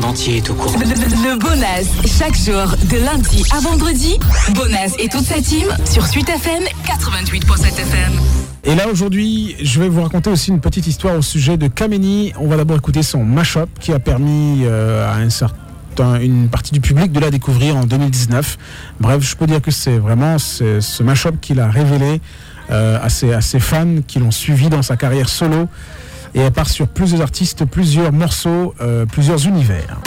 monde 0.00 0.10
entier 0.10 0.38
est 0.38 0.50
au 0.50 0.54
courant. 0.54 0.78
Le, 0.78 0.84
le, 0.86 0.94
le 1.32 1.38
Bonaz, 1.38 1.86
chaque 2.18 2.36
jour, 2.36 2.76
de 2.90 3.04
lundi 3.04 3.44
à 3.50 3.60
vendredi. 3.60 4.18
Bonaz 4.54 4.94
et 4.98 5.08
toute 5.08 5.24
sa 5.24 5.40
team 5.40 5.66
sur 5.90 6.06
Suite 6.06 6.28
FM 6.28 6.62
88.7 6.86 7.66
FM. 7.66 8.12
Et 8.64 8.74
là 8.74 8.88
aujourd'hui, 8.88 9.56
je 9.62 9.80
vais 9.80 9.88
vous 9.88 10.02
raconter 10.02 10.30
aussi 10.30 10.50
une 10.50 10.60
petite 10.60 10.86
histoire 10.86 11.16
au 11.16 11.22
sujet 11.22 11.56
de 11.56 11.66
Kameni. 11.66 12.32
On 12.38 12.46
va 12.48 12.56
d'abord 12.56 12.76
écouter 12.76 13.02
son 13.02 13.24
mashup 13.24 13.68
qui 13.80 13.92
a 13.92 13.98
permis 13.98 14.62
euh, 14.64 15.10
à 15.10 15.16
un 15.16 15.30
certain, 15.30 16.20
une 16.20 16.48
partie 16.48 16.72
du 16.72 16.80
public 16.80 17.12
de 17.12 17.20
la 17.20 17.30
découvrir 17.30 17.76
en 17.76 17.84
2019. 17.84 18.58
Bref, 19.00 19.22
je 19.22 19.36
peux 19.36 19.46
dire 19.46 19.60
que 19.60 19.70
c'est 19.70 19.98
vraiment 19.98 20.38
ce, 20.38 20.80
ce 20.80 21.02
mashup 21.02 21.40
qu'il 21.40 21.60
a 21.60 21.68
révélé 21.68 22.20
euh, 22.70 22.98
à, 23.02 23.08
ses, 23.08 23.32
à 23.32 23.40
ses 23.40 23.60
fans 23.60 23.96
qui 24.06 24.18
l'ont 24.18 24.30
suivi 24.30 24.68
dans 24.68 24.82
sa 24.82 24.96
carrière 24.96 25.28
solo. 25.28 25.68
Et 26.34 26.40
elle 26.40 26.52
part 26.52 26.68
sur 26.68 26.88
plusieurs 26.88 27.22
artistes, 27.22 27.64
plusieurs 27.64 28.12
morceaux, 28.12 28.74
euh, 28.80 29.06
plusieurs 29.06 29.46
univers. 29.46 30.00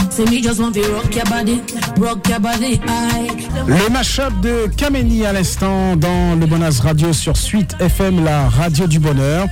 Le 3.67 3.89
mashup 3.91 4.41
de 4.41 4.67
Kameni 4.75 5.25
à 5.25 5.34
l'instant 5.34 5.95
dans 5.95 6.39
le 6.39 6.45
Bonaz 6.45 6.81
Radio 6.81 7.13
sur 7.13 7.38
Suite 7.38 7.75
FM, 7.79 8.23
la 8.23 8.49
radio 8.49 8.88
du 8.88 8.99
bonheur. 8.99 9.48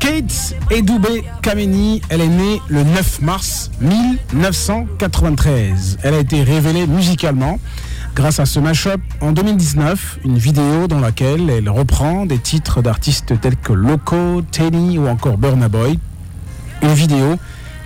Kate 0.00 0.54
Edoubé 0.70 1.24
Kameni, 1.42 2.00
elle 2.08 2.20
est 2.20 2.28
née 2.28 2.62
le 2.68 2.84
9 2.84 3.22
mars 3.22 3.70
1993. 3.80 5.98
Elle 6.02 6.14
a 6.14 6.18
été 6.18 6.42
révélée 6.42 6.86
musicalement 6.86 7.58
grâce 8.14 8.40
à 8.40 8.46
ce 8.46 8.58
mashup 8.58 9.00
en 9.20 9.32
2019, 9.32 10.20
une 10.24 10.38
vidéo 10.38 10.88
dans 10.88 11.00
laquelle 11.00 11.50
elle 11.50 11.68
reprend 11.68 12.26
des 12.26 12.38
titres 12.38 12.82
d'artistes 12.82 13.40
tels 13.40 13.56
que 13.56 13.72
Loco, 13.72 14.42
Tenny 14.50 14.98
ou 14.98 15.06
encore 15.06 15.38
Burna 15.38 15.68
Boy. 15.68 15.98
Une 16.82 16.94
vidéo 16.94 17.38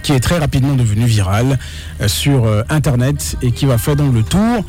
qui 0.02 0.12
est 0.12 0.20
très 0.20 0.38
rapidement 0.38 0.74
devenue 0.74 1.06
virale 1.06 1.58
euh, 2.00 2.08
sur 2.08 2.44
euh, 2.44 2.62
Internet 2.68 3.36
et 3.42 3.52
qui 3.52 3.66
va 3.66 3.78
faire 3.78 3.96
donc 3.96 4.12
le 4.12 4.22
tour 4.22 4.64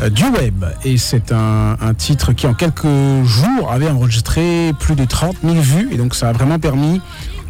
euh, 0.00 0.08
du 0.08 0.24
web. 0.24 0.64
Et 0.84 0.96
c'est 0.96 1.32
un, 1.32 1.76
titre 1.96 2.32
qui 2.32 2.46
en 2.46 2.54
quelques 2.54 2.86
jours 3.24 3.70
avait 3.70 3.88
enregistré 3.88 4.72
plus 4.78 4.94
de 4.94 5.04
30 5.04 5.36
000 5.42 5.56
vues 5.56 5.88
et 5.92 5.96
donc 5.96 6.14
ça 6.14 6.30
a 6.30 6.32
vraiment 6.32 6.58
permis 6.58 7.00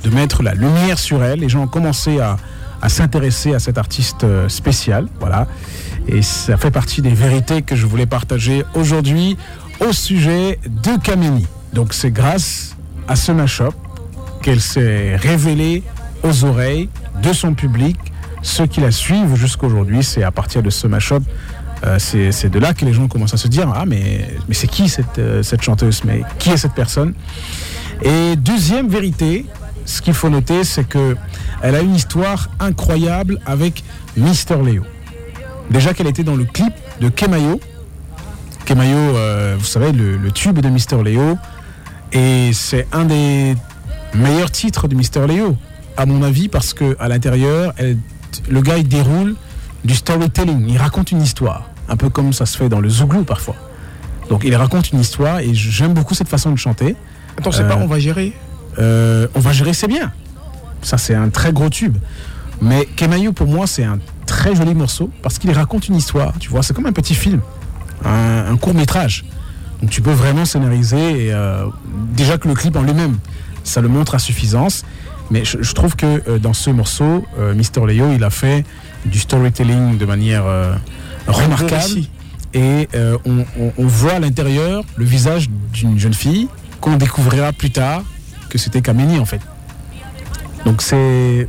de 0.04 0.10
mettre 0.10 0.42
la 0.42 0.54
lumière 0.54 0.98
sur 0.98 1.22
elle. 1.22 1.40
Les 1.40 1.48
gens 1.48 1.62
ont 1.62 1.68
commencé 1.68 2.20
à, 2.20 2.36
à 2.82 2.88
s'intéresser 2.88 3.54
à 3.54 3.58
cet 3.58 3.78
artiste 3.78 4.26
spécial. 4.48 5.06
Voilà. 5.20 5.46
Et 6.06 6.22
ça 6.22 6.56
fait 6.56 6.70
partie 6.70 7.02
des 7.02 7.10
vérités 7.10 7.62
que 7.62 7.76
je 7.76 7.86
voulais 7.86 8.06
partager 8.06 8.64
aujourd'hui 8.74 9.36
au 9.80 9.92
sujet 9.92 10.58
de 10.66 11.00
Kameni. 11.02 11.46
Donc 11.72 11.92
c'est 11.92 12.10
grâce 12.10 12.76
à 13.08 13.16
ce 13.16 13.32
mashup 13.32 13.74
qu'elle 14.42 14.60
s'est 14.60 15.16
révélée 15.16 15.82
aux 16.22 16.44
oreilles 16.44 16.88
de 17.22 17.33
son 17.33 17.55
public. 17.55 17.97
Ceux 18.42 18.66
qui 18.66 18.80
la 18.80 18.91
suivent 18.91 19.34
jusqu'aujourd'hui, 19.34 20.02
c'est 20.05 20.22
à 20.22 20.30
partir 20.30 20.62
de 20.62 20.70
ce 20.70 20.86
mashup, 20.86 21.22
euh, 21.84 21.98
c'est 21.98 22.48
de 22.48 22.58
là 22.58 22.75
que 22.75 22.84
les 22.84 22.92
gens 22.92 23.08
commencent 23.08 23.34
à 23.34 23.38
se 23.38 23.48
dire 23.48 23.70
Ah, 23.75 23.84
mais, 23.86 24.28
mais 24.48 24.55
c'est 24.55 24.66
qui 24.69 24.88
cette, 24.88 25.19
euh, 25.19 25.42
cette 25.42 25.62
chanteuse? 25.62 26.02
Mais 26.05 26.22
qui 26.38 26.50
est 26.50 26.56
cette 26.56 26.75
personne? 26.75 27.14
Et 28.02 28.36
deuxième 28.36 28.88
vérité, 28.88 29.47
ce 29.84 30.00
qu'il 30.02 30.14
faut 30.14 30.28
noter, 30.28 30.64
c'est 30.64 30.84
que 30.84 31.16
elle 31.62 31.75
a 31.75 31.80
une 31.80 31.94
histoire 31.94 32.48
incroyable 32.60 33.41
avec 33.47 33.82
Mister 34.16 34.56
Léo. 34.64 34.82
Déjà 35.70 35.94
qu'elle 35.94 36.06
était 36.06 36.25
dans 36.25 36.36
le 36.36 36.44
clip 36.44 36.72
de 37.00 37.08
Kemayo. 37.08 37.60
Kemayo, 38.64 38.97
euh, 38.97 39.56
vous 39.58 39.64
savez, 39.64 39.92
le, 39.92 40.16
le 40.16 40.30
tube 40.30 40.58
de 40.60 40.69
Mister 40.69 41.03
Léo. 41.03 41.36
Et 42.12 42.50
c'est 42.53 42.86
un 42.92 43.05
des 43.05 43.55
meilleurs 44.14 44.50
titres 44.50 44.88
de 44.88 44.94
Mister 44.94 45.27
Léo 45.27 45.56
à 45.98 46.06
mon 46.06 46.22
avis, 46.22 46.48
parce 46.48 46.72
que 46.72 46.96
à 47.00 47.08
l'intérieur, 47.08 47.74
le 48.48 48.60
gars 48.62 48.78
il 48.78 48.86
déroule 48.86 49.34
du 49.84 49.94
storytelling, 49.94 50.66
il 50.68 50.78
raconte 50.78 51.10
une 51.10 51.20
histoire, 51.20 51.68
un 51.88 51.96
peu 51.96 52.08
comme 52.08 52.32
ça 52.32 52.46
se 52.46 52.56
fait 52.56 52.68
dans 52.68 52.80
le 52.80 52.88
Zouglou 52.88 53.24
parfois. 53.24 53.56
Donc 54.28 54.42
il 54.44 54.54
raconte 54.54 54.92
une 54.92 55.00
histoire 55.00 55.41
et 55.41 55.52
j'aime 55.54 55.94
beaucoup 55.94 56.14
cette 56.14 56.28
façon 56.28 56.53
de 56.53 56.56
chanter. 56.56 56.94
Attends, 57.36 57.50
c'est 57.50 57.62
euh, 57.62 57.69
pas 57.69 57.76
on 57.76 57.86
va 57.86 57.98
gérer 57.98 58.32
euh, 58.78 59.26
On 59.34 59.41
va 59.41 59.53
gérer, 59.53 59.72
c'est 59.72 59.88
bien. 59.88 60.12
Ça, 60.82 60.98
c'est 60.98 61.14
un 61.14 61.31
très 61.31 61.53
gros 61.53 61.69
tube. 61.69 61.97
Mais 62.62 62.86
Kemayu, 62.97 63.32
pour 63.32 63.48
moi, 63.48 63.66
c'est 63.66 63.84
un 63.84 63.98
très 64.26 64.54
joli 64.54 64.75
morceau 64.75 65.10
parce 65.22 65.38
qu'il 65.38 65.50
raconte 65.50 65.88
une 65.88 65.97
histoire. 65.97 66.32
Tu 66.38 66.48
vois, 66.48 66.62
c'est 66.62 66.75
comme 66.75 66.86
un 66.86 66.92
petit 66.92 67.15
film, 67.15 67.41
un, 68.04 68.53
un 68.53 68.56
court 68.56 68.75
métrage. 68.75 69.25
Donc 69.80 69.91
tu 69.91 70.00
peux 70.00 70.12
vraiment 70.12 70.44
scénariser. 70.44 71.26
Et, 71.26 71.32
euh, 71.32 71.66
déjà 72.12 72.38
que 72.38 72.47
le 72.47 72.54
clip 72.54 72.76
en 72.76 72.82
lui-même, 72.82 73.19
ça 73.65 73.80
le 73.80 73.88
montre 73.88 74.15
à 74.15 74.20
suffisance. 74.20 74.84
Mais 75.31 75.44
je, 75.44 75.62
je 75.62 75.72
trouve 75.75 75.97
que 75.97 76.22
euh, 76.28 76.39
dans 76.39 76.53
ce 76.53 76.71
morceau, 76.71 77.25
euh, 77.39 77.55
Mister 77.55 77.81
Leo, 77.81 78.12
il 78.15 78.25
a 78.25 78.31
fait 78.31 78.65
du 79.05 79.19
storytelling 79.19 79.99
de 79.99 80.06
manière 80.06 80.47
euh, 80.47 80.75
remarquable. 81.27 82.03
Et 82.55 82.89
on, 83.27 83.44
on, 83.61 83.72
on, 83.77 83.87
voit 83.87 84.15
à 84.15 84.19
l'intérieur 84.21 84.83
le 84.97 85.05
visage 85.05 85.50
d'une 85.75 85.99
jeune 85.99 86.15
fille 86.15 86.49
qu'on 86.81 86.97
découvrira 86.97 87.53
plus 87.53 87.71
tard 87.71 88.03
que 88.49 88.56
c'était 88.56 88.81
Kamini 88.81 89.19
en 89.19 89.27
fait. 89.27 89.43
Donc 90.65 90.81
c'est 90.81 91.47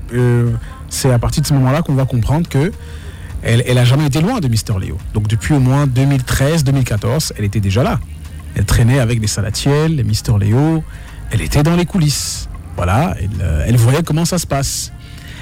c'est 0.90 1.10
à 1.10 1.18
partir 1.18 1.42
de 1.42 1.48
ce 1.48 1.54
moment-là 1.54 1.84
qu'on 1.84 1.94
va 1.94 2.04
comprendre 2.04 2.50
que 2.50 2.74
elle, 3.44 3.64
elle 3.66 3.78
a 3.78 3.86
jamais 3.86 4.08
été 4.08 4.20
loin 4.20 4.42
de 4.42 4.50
Mister 4.50 4.74
Leo. 4.74 4.98
Donc 5.14 5.30
depuis 5.30 5.54
au 5.54 5.62
moins 5.62 5.88
2013-2014, 5.88 7.32
elle 7.38 7.46
était 7.46 7.62
déjà 7.62 7.82
là. 7.82 8.02
Elle 8.56 8.66
traînait 8.66 9.00
avec 9.00 9.22
les 9.22 9.28
Salatiel, 9.28 9.96
les 9.96 10.04
Mister 10.04 10.34
Leo. 10.38 10.84
Elle 11.32 11.42
était 11.42 11.64
dans 11.64 11.78
les 11.78 11.86
coulisses. 11.86 12.49
Voilà, 12.80 13.14
elle, 13.20 13.30
euh, 13.42 13.66
elle, 13.68 13.76
voyait 13.76 14.04
comment 14.04 14.24
ça 14.24 14.38
se 14.38 14.48
passe. 14.48 14.94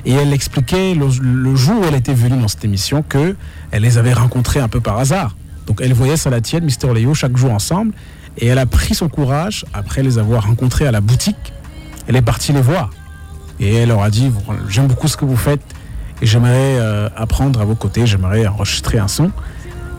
Et 0.06 0.14
elle 0.14 0.34
expliquait 0.34 0.96
le, 0.96 1.56
jour 1.56 1.82
où 1.82 1.84
elle 1.88 1.94
était 1.94 2.16
venue 2.16 2.42
dans 2.42 2.48
cette 2.48 2.66
émission 2.66 3.04
que 3.04 3.36
elle 3.70 3.84
les 3.84 4.00
avait 4.00 4.14
rencontrés 4.14 4.60
un 4.60 4.68
peu 4.68 4.82
par 4.82 4.98
hasard. 4.98 5.36
Donc 5.68 5.80
elle 5.80 5.94
voyait 5.94 6.18
Salatiel, 6.18 6.64
Mister 6.64 6.92
Léo 6.92 7.14
chaque 7.14 7.38
jour 7.38 7.52
ensemble. 7.52 7.94
Et 8.40 8.48
elle 8.48 8.58
a 8.58 8.66
pris 8.66 8.96
son 8.96 9.08
courage 9.08 9.66
après 9.72 10.02
les 10.02 10.18
avoir 10.18 10.48
rencontrés 10.48 10.88
à 10.88 10.92
la 10.92 11.00
boutique. 11.00 11.54
Elle 12.08 12.16
est 12.16 12.24
partie 12.24 12.54
les 12.54 12.62
voir. 12.62 12.90
Et 13.60 13.76
elle 13.76 13.90
leur 13.90 14.02
a 14.02 14.10
dit 14.10 14.32
J'aime 14.68 14.88
beaucoup 14.88 15.08
ce 15.08 15.16
que 15.16 15.26
vous 15.26 15.38
faites 15.38 15.62
et 16.24 16.26
j'aimerais 16.26 16.80
euh, 16.80 17.08
apprendre 17.16 17.62
à 17.62 17.66
vos 17.66 17.76
côtés, 17.76 18.08
j'aimerais 18.08 18.48
enregistrer 18.48 18.98
un 18.98 19.08
son. 19.08 19.32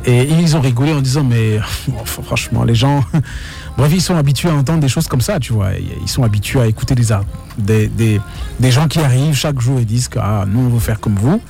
Et 0.04 0.22
ils 0.22 0.56
ont 0.56 0.60
rigolé 0.60 0.92
en 0.92 1.00
disant 1.00 1.24
Mais 1.24 1.58
franchement, 2.04 2.64
les 2.64 2.74
gens. 2.74 3.04
Bref, 3.76 3.92
ils 3.94 4.00
sont 4.00 4.16
habitués 4.16 4.48
à 4.48 4.54
entendre 4.54 4.80
des 4.80 4.88
choses 4.88 5.06
comme 5.06 5.20
ça, 5.20 5.38
tu 5.38 5.52
vois. 5.52 5.70
Ils 5.74 6.08
sont 6.08 6.24
habitués 6.24 6.60
à 6.60 6.66
écouter 6.66 6.96
des, 6.96 7.88
des, 7.88 8.20
des, 8.58 8.70
gens 8.72 8.88
qui 8.88 8.98
arrivent 8.98 9.36
chaque 9.36 9.60
jour 9.60 9.78
et 9.78 9.84
disent 9.84 10.08
que 10.08 10.18
ah, 10.18 10.44
nous, 10.48 10.60
on 10.60 10.68
veut 10.68 10.80
faire 10.80 10.98
comme 10.98 11.14
vous. 11.14 11.40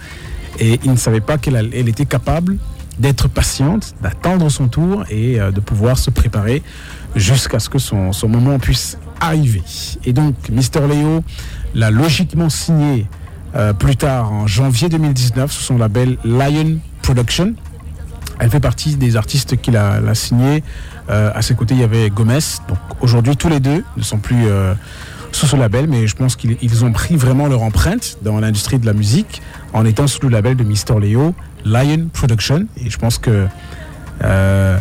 Et 0.58 0.78
ils 0.84 0.90
ne 0.90 0.96
savaient 0.96 1.22
pas 1.22 1.38
qu'elle 1.38 1.70
elle 1.72 1.88
était 1.88 2.04
capable 2.04 2.58
d'être 2.98 3.28
patiente, 3.28 3.94
d'attendre 4.02 4.50
son 4.50 4.68
tour 4.68 5.04
et 5.08 5.40
euh, 5.40 5.50
de 5.52 5.60
pouvoir 5.60 5.96
se 5.98 6.10
préparer 6.10 6.62
jusqu'à 7.16 7.60
ce 7.60 7.68
que 7.68 7.78
son, 7.78 8.12
son, 8.12 8.28
moment 8.28 8.58
puisse 8.58 8.98
arriver. 9.20 9.62
Et 10.04 10.12
donc, 10.12 10.34
Mister 10.50 10.80
Léo 10.86 11.22
l'a 11.74 11.90
logiquement 11.90 12.50
signé 12.50 13.06
euh, 13.54 13.72
plus 13.72 13.96
tard 13.96 14.32
en 14.32 14.46
janvier 14.46 14.88
2019 14.88 15.50
sous 15.50 15.62
son 15.62 15.78
label 15.78 16.18
Lion 16.24 16.78
Production. 17.02 17.54
Elle 18.38 18.50
fait 18.50 18.60
partie 18.60 18.96
des 18.96 19.16
artistes 19.16 19.60
qu'il 19.60 19.76
a, 19.76 20.14
signé. 20.14 20.62
Euh, 21.10 21.30
à 21.34 21.42
ses 21.42 21.54
côtés, 21.54 21.74
il 21.74 21.80
y 21.80 21.84
avait 21.84 22.10
Gomez. 22.10 22.38
Donc 22.68 22.78
aujourd'hui, 23.00 23.36
tous 23.36 23.48
les 23.48 23.60
deux 23.60 23.84
ne 23.96 24.02
sont 24.02 24.18
plus 24.18 24.46
euh, 24.46 24.74
sous 25.32 25.46
ce 25.46 25.56
label, 25.56 25.88
mais 25.88 26.06
je 26.06 26.14
pense 26.14 26.36
qu'ils 26.36 26.84
ont 26.84 26.92
pris 26.92 27.16
vraiment 27.16 27.48
leur 27.48 27.62
empreinte 27.62 28.18
dans 28.22 28.38
l'industrie 28.40 28.78
de 28.78 28.86
la 28.86 28.92
musique 28.92 29.42
en 29.72 29.84
étant 29.84 30.06
sous 30.06 30.20
le 30.22 30.28
label 30.28 30.56
de 30.56 30.64
Mister 30.64 30.94
Leo, 31.00 31.34
Lion 31.64 32.08
Production. 32.12 32.66
Et 32.76 32.90
je 32.90 32.98
pense 32.98 33.18
que 33.18 33.46
euh, 34.24 34.78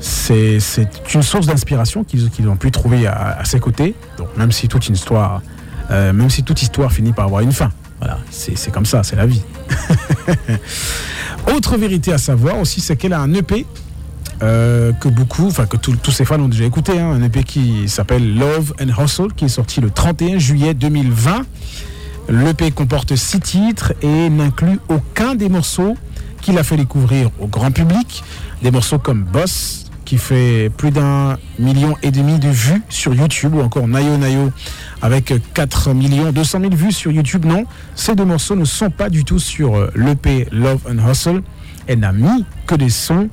c'est 0.00 0.58
une 1.14 1.22
source 1.22 1.46
d'inspiration 1.46 2.04
qu'ils 2.04 2.30
qu 2.30 2.46
ont 2.46 2.56
pu 2.56 2.70
trouver 2.70 3.06
à, 3.06 3.44
ses 3.44 3.60
côtés. 3.60 3.94
Donc 4.18 4.36
même 4.36 4.52
si 4.52 4.68
toute 4.68 4.88
histoire, 4.88 5.42
même 5.90 6.30
si 6.30 6.42
toute 6.42 6.62
histoire 6.62 6.92
finit 6.92 7.12
par 7.12 7.26
avoir 7.26 7.42
une 7.42 7.52
fin. 7.52 7.70
Voilà, 7.98 8.18
c'est 8.30 8.72
comme 8.72 8.86
ça, 8.86 9.02
c'est 9.02 9.16
la 9.16 9.26
vie. 9.26 9.42
Autre 11.54 11.76
vérité 11.76 12.12
à 12.12 12.18
savoir 12.18 12.58
aussi, 12.58 12.80
c'est 12.80 12.96
qu'elle 12.96 13.12
a 13.12 13.20
un 13.20 13.32
EP 13.34 13.66
euh, 14.42 14.92
que 14.92 15.08
beaucoup, 15.08 15.46
enfin 15.46 15.66
que 15.66 15.76
tous 15.76 16.10
ces 16.10 16.24
fans 16.24 16.40
ont 16.40 16.48
déjà 16.48 16.64
écouté, 16.64 16.98
hein, 16.98 17.10
un 17.10 17.22
EP 17.22 17.42
qui 17.44 17.88
s'appelle 17.88 18.36
Love 18.36 18.72
and 18.80 19.02
Hustle, 19.02 19.32
qui 19.34 19.44
est 19.44 19.48
sorti 19.48 19.80
le 19.80 19.90
31 19.90 20.38
juillet 20.38 20.74
2020. 20.74 21.42
L'EP 22.28 22.70
comporte 22.70 23.16
six 23.16 23.40
titres 23.40 23.92
et 24.02 24.30
n'inclut 24.30 24.78
aucun 24.88 25.34
des 25.34 25.48
morceaux 25.48 25.96
qu'il 26.40 26.58
a 26.58 26.62
fait 26.62 26.76
découvrir 26.76 27.30
au 27.38 27.48
grand 27.48 27.70
public. 27.70 28.22
Des 28.62 28.70
morceaux 28.70 28.98
comme 28.98 29.24
Boss, 29.24 29.89
qui 30.10 30.18
fait 30.18 30.72
plus 30.76 30.90
d'un 30.90 31.38
million 31.60 31.94
et 32.02 32.10
demi 32.10 32.40
de 32.40 32.48
vues 32.48 32.82
sur 32.88 33.14
YouTube, 33.14 33.54
ou 33.54 33.60
encore 33.60 33.86
Nayo 33.86 34.16
Nayo, 34.16 34.50
avec 35.02 35.32
4 35.54 35.94
millions 35.94 36.32
200 36.32 36.62
000 36.62 36.74
vues 36.74 36.90
sur 36.90 37.12
YouTube. 37.12 37.44
Non, 37.44 37.64
ces 37.94 38.16
deux 38.16 38.24
morceaux 38.24 38.56
ne 38.56 38.64
sont 38.64 38.90
pas 38.90 39.08
du 39.08 39.24
tout 39.24 39.38
sur 39.38 39.88
l'EP 39.94 40.48
Love 40.50 40.80
and 40.90 41.08
Hustle. 41.08 41.42
Elle 41.86 42.00
n'a 42.00 42.10
mis 42.10 42.44
que 42.66 42.74
des 42.74 42.90
sons 42.90 43.28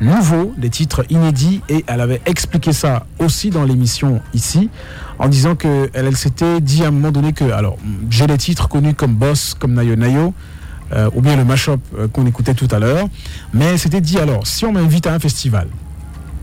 nouveaux, 0.00 0.54
des 0.56 0.70
titres 0.70 1.04
inédits 1.10 1.60
et 1.68 1.84
elle 1.86 2.00
avait 2.00 2.22
expliqué 2.24 2.72
ça 2.72 3.04
aussi 3.18 3.50
dans 3.50 3.64
l'émission 3.64 4.22
ici 4.32 4.70
en 5.18 5.28
disant 5.28 5.54
que 5.54 5.90
elle, 5.92 6.06
elle 6.06 6.16
s'était 6.16 6.62
dit 6.62 6.82
à 6.82 6.88
un 6.88 6.92
moment 6.92 7.10
donné 7.10 7.34
que 7.34 7.44
alors 7.44 7.76
j'ai 8.08 8.26
des 8.26 8.38
titres 8.38 8.70
connus 8.70 8.94
comme 8.94 9.16
Boss, 9.16 9.52
comme 9.52 9.74
Nayo 9.74 9.96
Nayo 9.96 10.32
euh, 10.92 11.10
ou 11.14 11.20
bien 11.20 11.36
le 11.36 11.44
mashup 11.44 11.80
euh, 11.98 12.08
qu'on 12.08 12.24
écoutait 12.24 12.54
tout 12.54 12.68
à 12.70 12.78
l'heure. 12.78 13.06
Mais 13.52 13.76
c'était 13.76 14.00
dit 14.00 14.18
alors, 14.18 14.46
si 14.46 14.64
on 14.64 14.72
m'invite 14.72 15.06
à 15.06 15.14
un 15.14 15.18
festival, 15.18 15.68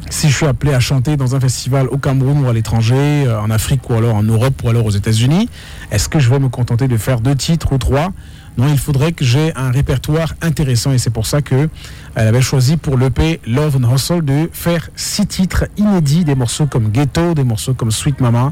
si 0.10 0.30
je 0.30 0.36
suis 0.36 0.46
appelé 0.46 0.74
à 0.74 0.80
chanter 0.80 1.18
dans 1.18 1.36
un 1.36 1.40
festival 1.40 1.88
au 1.88 1.98
Cameroun 1.98 2.44
ou 2.44 2.50
à 2.50 2.54
l'étranger, 2.54 3.26
euh, 3.28 3.40
en 3.40 3.50
Afrique 3.52 3.90
ou 3.90 3.94
alors 3.94 4.16
en 4.16 4.24
Europe 4.24 4.62
ou 4.64 4.70
alors 4.70 4.86
aux 4.86 4.92
États-Unis, 4.92 5.50
est-ce 5.92 6.10
que 6.10 6.20
je 6.20 6.30
vais 6.30 6.40
me 6.40 6.50
contenter 6.50 6.88
de 6.88 6.98
faire 6.98 7.22
deux 7.22 7.36
titres 7.36 7.74
ou 7.74 7.78
trois? 7.78 8.12
Non, 8.58 8.68
il 8.68 8.78
faudrait 8.78 9.14
que 9.14 9.24
j'ai 9.24 9.56
un 9.56 9.72
répertoire 9.72 10.34
intéressant 10.42 10.92
et 10.92 10.98
c'est 10.98 11.12
pour 11.12 11.26
ça 11.26 11.42
que 11.42 11.70
elle 12.16 12.28
avait 12.28 12.42
choisi 12.42 12.76
pour 12.76 12.98
l'EP 12.98 13.40
Love 13.48 13.78
and 13.78 13.96
Hustle 13.96 14.26
de 14.26 14.50
faire 14.52 14.90
six 14.96 15.28
titres 15.28 15.66
inédits, 15.78 16.26
des 16.26 16.36
morceaux 16.36 16.66
comme 16.66 16.90
Ghetto, 16.90 17.36
des 17.36 17.46
morceaux 17.46 17.74
comme 17.74 17.92
Sweet 17.92 18.20
Mama, 18.20 18.52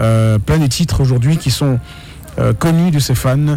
euh, 0.00 0.38
plein 0.38 0.58
de 0.58 0.66
titres 0.66 1.00
aujourd'hui 1.00 1.36
qui 1.36 1.50
sont 1.50 1.78
euh, 2.38 2.54
connus 2.54 2.90
de 2.90 2.98
ses 2.98 3.14
fans 3.14 3.56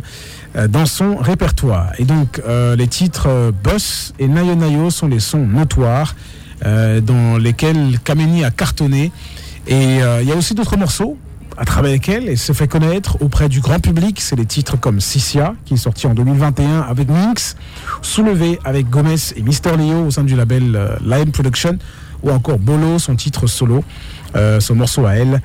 euh, 0.56 0.68
dans 0.68 0.86
son 0.86 1.16
répertoire. 1.16 1.92
Et 1.98 2.06
donc 2.06 2.40
euh, 2.48 2.76
les 2.76 2.88
titres 2.88 3.28
euh, 3.28 3.52
Boss 3.52 4.14
et 4.20 4.28
Nayo 4.28 4.56
Nayo 4.56 4.90
sont 4.92 5.08
les 5.08 5.20
sons 5.20 5.46
notoires 5.48 6.14
euh, 6.14 6.49
dans 6.64 7.38
lesquels 7.38 8.00
Kameni 8.04 8.44
a 8.44 8.52
cartonné. 8.52 9.12
Et 9.70 10.02
euh, 10.02 10.22
il 10.22 10.28
y 10.28 10.32
a 10.32 10.36
aussi 10.36 10.56
d'autres 10.56 10.78
morceaux 10.78 11.16
à 11.56 11.66
travers 11.66 11.92
lesquels 11.92 12.28
elle 12.28 12.38
se 12.38 12.54
fait 12.54 12.68
connaître 12.68 13.22
auprès 13.22 13.50
du 13.50 13.60
grand 13.60 13.80
public. 13.80 14.20
C'est 14.20 14.36
les 14.36 14.46
titres 14.46 14.80
comme 14.80 15.00
Sissia, 15.00 15.54
qui 15.66 15.76
est 15.76 15.78
sorti 15.78 16.08
en 16.08 16.16
2021 16.16 16.82
avec 16.82 17.10
Minx, 17.10 17.56
Soulevé 18.02 18.60
avec 18.64 18.90
Gomez 18.90 19.16
et 19.36 19.42
Mister 19.44 19.78
Leo 19.78 20.06
au 20.08 20.12
sein 20.12 20.24
du 20.24 20.36
label 20.36 20.76
euh, 20.76 20.96
Lion 21.06 21.30
Production, 21.32 21.78
ou 22.24 22.32
encore 22.32 22.58
Bolo, 22.58 22.98
son 22.98 23.16
titre 23.16 23.46
solo, 23.46 23.84
euh, 24.36 24.60
son 24.60 24.76
morceau 24.76 25.06
à 25.06 25.14
elle. 25.14 25.42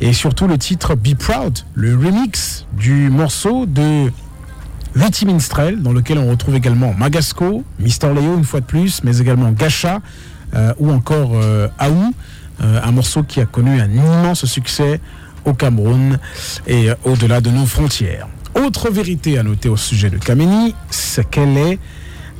Et 0.00 0.12
surtout 0.14 0.48
le 0.48 0.58
titre 0.58 0.96
Be 0.96 1.14
Proud, 1.14 1.60
le 1.74 1.94
remix 1.94 2.66
du 2.72 3.10
morceau 3.10 3.66
de 3.66 4.10
Lutti 4.96 5.26
Minstrel, 5.26 5.82
dans 5.82 5.92
lequel 5.92 6.18
on 6.18 6.28
retrouve 6.28 6.56
également 6.56 6.92
Magasco, 6.94 7.62
Mister 7.78 8.08
Leo 8.08 8.36
une 8.36 8.44
fois 8.44 8.60
de 8.60 8.66
plus, 8.66 9.04
mais 9.04 9.18
également 9.18 9.52
Gacha 9.52 9.96
euh, 9.96 9.98
ou 10.78 10.90
encore 10.90 11.32
euh, 11.34 11.68
Aou, 11.78 12.12
euh, 12.62 12.80
un 12.82 12.90
morceau 12.92 13.22
qui 13.22 13.40
a 13.40 13.46
connu 13.46 13.80
un 13.80 13.90
immense 13.90 14.44
succès 14.44 15.00
au 15.46 15.54
Cameroun 15.54 16.18
et 16.66 16.90
euh, 16.90 16.94
au-delà 17.04 17.40
de 17.40 17.50
nos 17.50 17.64
frontières. 17.64 18.28
Autre 18.54 18.90
vérité 18.90 19.38
à 19.38 19.42
noter 19.42 19.68
au 19.68 19.76
sujet 19.76 20.10
de 20.10 20.18
Kameni, 20.18 20.74
c'est 20.90 21.28
qu'elle 21.28 21.56
est 21.56 21.78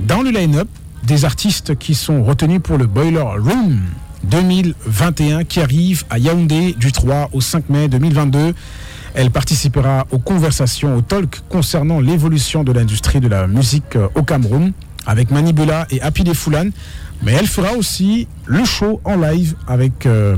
dans 0.00 0.20
le 0.20 0.30
line-up 0.30 0.68
des 1.04 1.24
artistes 1.24 1.78
qui 1.78 1.94
sont 1.94 2.22
retenus 2.22 2.60
pour 2.62 2.76
le 2.76 2.86
Boiler 2.86 3.22
Room 3.22 3.80
2021 4.24 5.44
qui 5.44 5.60
arrive 5.60 6.04
à 6.10 6.18
Yaoundé 6.18 6.74
du 6.78 6.92
3 6.92 7.30
au 7.32 7.40
5 7.40 7.70
mai 7.70 7.88
2022. 7.88 8.54
Elle 9.14 9.30
participera 9.30 10.06
aux 10.10 10.18
conversations, 10.18 10.96
au 10.96 11.00
talk 11.00 11.40
concernant 11.48 12.00
l'évolution 12.00 12.62
de 12.62 12.72
l'industrie 12.72 13.20
de 13.20 13.28
la 13.28 13.46
musique 13.46 13.96
euh, 13.96 14.08
au 14.14 14.22
Cameroun 14.22 14.72
avec 15.06 15.30
Manibula 15.30 15.86
et 15.90 16.02
Happy 16.02 16.24
Desfoulan. 16.24 16.68
Mais 17.22 17.32
elle 17.32 17.46
fera 17.46 17.74
aussi 17.74 18.28
le 18.46 18.64
show 18.64 19.00
en 19.04 19.16
live 19.16 19.54
avec 19.66 20.06
euh, 20.06 20.36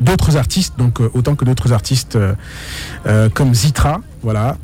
d'autres 0.00 0.36
artistes, 0.36 0.74
donc 0.78 1.00
euh, 1.00 1.10
autant 1.12 1.34
que 1.34 1.44
d'autres 1.44 1.72
artistes 1.72 2.16
euh, 2.16 3.28
comme 3.30 3.54
Zitra, 3.54 4.00
voilà, 4.22 4.56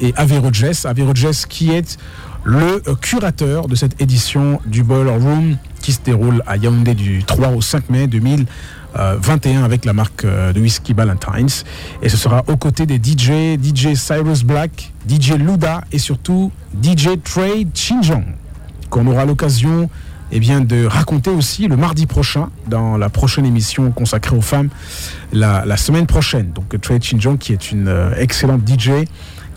et. 0.00 0.12
Avero 0.16 0.50
Jess 0.52 1.46
qui 1.46 1.70
est 1.70 1.98
le 2.44 2.80
curateur 3.00 3.68
de 3.68 3.74
cette 3.74 4.00
édition 4.00 4.60
du 4.64 4.82
Boiler 4.82 5.10
Room 5.10 5.56
qui 5.82 5.92
se 5.92 6.00
déroule 6.00 6.42
à 6.46 6.56
Yaoundé 6.56 6.94
du 6.94 7.22
3 7.24 7.48
au 7.48 7.60
5 7.60 7.90
mai 7.90 8.06
2021 8.06 9.62
avec 9.62 9.84
la 9.84 9.92
marque 9.92 10.24
de 10.24 10.58
whisky 10.58 10.94
Ballantines. 10.94 11.64
Et 12.00 12.08
ce 12.08 12.16
sera 12.16 12.42
aux 12.48 12.56
côtés 12.56 12.86
des 12.86 12.96
DJ, 12.96 13.58
DJ 13.62 13.94
Cyrus 13.94 14.42
Black, 14.44 14.92
DJ 15.06 15.32
Luda 15.32 15.82
et 15.92 15.98
surtout 15.98 16.50
DJ 16.82 17.08
Trade 17.22 17.72
Xinjiang 17.74 18.24
qu'on 18.88 19.06
aura 19.06 19.24
l'occasion 19.24 19.88
eh 20.32 20.40
bien, 20.40 20.60
de 20.60 20.84
raconter 20.84 21.30
aussi 21.30 21.66
le 21.66 21.76
mardi 21.76 22.06
prochain 22.06 22.50
dans 22.68 22.96
la 22.96 23.08
prochaine 23.08 23.46
émission 23.46 23.90
consacrée 23.90 24.36
aux 24.36 24.42
femmes 24.42 24.68
la, 25.32 25.76
semaine 25.76 26.06
prochaine. 26.06 26.52
Donc 26.52 26.80
Trade 26.80 27.02
Xinjiang 27.02 27.36
qui 27.36 27.52
est 27.52 27.72
une 27.72 27.88
euh, 27.88 28.14
excellente 28.16 28.62
DJ 28.68 29.06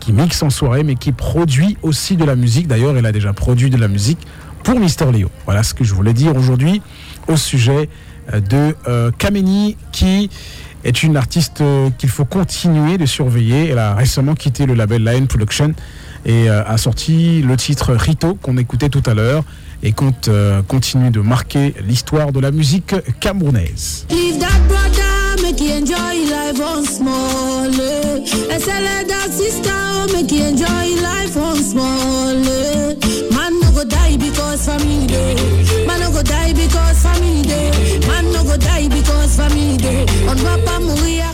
qui 0.00 0.12
mixe 0.12 0.42
en 0.42 0.50
soirée 0.50 0.82
mais 0.82 0.96
qui 0.96 1.12
produit 1.12 1.76
aussi 1.82 2.16
de 2.16 2.24
la 2.24 2.34
musique. 2.34 2.66
D'ailleurs, 2.66 2.96
elle 2.96 3.06
a 3.06 3.12
déjà 3.12 3.32
produit 3.32 3.70
de 3.70 3.76
la 3.76 3.88
musique 3.88 4.18
pour 4.62 4.78
Mister 4.78 5.06
Leo. 5.12 5.30
Voilà 5.44 5.62
ce 5.62 5.74
que 5.74 5.84
je 5.84 5.94
voulais 5.94 6.12
dire 6.12 6.34
aujourd'hui 6.36 6.82
au 7.28 7.36
sujet 7.36 7.88
euh, 8.32 8.40
de 8.40 8.74
euh, 8.88 9.10
Kameni 9.16 9.76
qui 9.92 10.30
est 10.82 11.02
une 11.02 11.16
artiste 11.16 11.62
qu'il 11.96 12.10
faut 12.10 12.26
continuer 12.26 12.98
de 12.98 13.06
surveiller. 13.06 13.70
Elle 13.70 13.78
a 13.78 13.94
récemment 13.94 14.34
quitté 14.34 14.66
le 14.66 14.74
label 14.74 15.02
Lion 15.02 15.26
Production 15.26 15.72
et 16.26 16.50
a 16.50 16.76
sorti 16.76 17.40
le 17.40 17.56
titre 17.56 17.94
Rito 17.94 18.34
qu'on 18.34 18.58
écoutait 18.58 18.90
tout 18.90 19.02
à 19.06 19.14
l'heure 19.14 19.44
et 19.84 19.92
compte 19.92 20.28
euh, 20.28 20.62
continuer 20.62 21.10
de 21.10 21.20
marquer 21.20 21.74
l'histoire 21.86 22.32
de 22.32 22.40
la 22.40 22.50
musique 22.50 22.94
camerounaise. 23.20 24.06
Life 30.94 31.36
on 31.36 31.54
eh. 41.06 41.20
I 41.20 41.33